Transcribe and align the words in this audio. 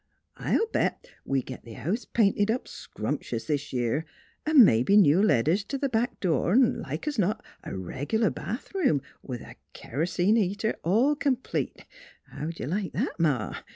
I'll 0.37 0.65
bet 0.73 1.05
we 1.25 1.43
git 1.43 1.63
th' 1.63 1.73
house 1.75 2.05
painted 2.05 2.49
up 2.49 2.65
scrumtious 2.67 3.45
this 3.45 3.71
year, 3.71 4.03
'n' 4.47 4.65
mebbe 4.65 4.89
new 4.97 5.21
leaders 5.21 5.63
t' 5.63 5.77
th' 5.77 5.91
back 5.91 6.19
door 6.19 6.53
'n' 6.53 6.81
like's 6.81 7.19
not 7.19 7.45
a 7.63 7.77
reg'lar 7.77 8.31
bath 8.31 8.73
room, 8.73 9.03
with 9.21 9.41
a 9.41 9.57
kur'sene 9.75 10.37
heater, 10.41 10.75
all 10.83 10.93
io 10.93 11.09
NEIGHBORS 11.11 11.19
complete. 11.19 11.85
How'd 12.31 12.59
you 12.59 12.65
like 12.65 12.93
that, 12.93 13.19
Ma 13.19 13.53